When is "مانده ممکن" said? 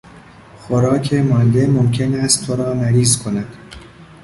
1.13-2.13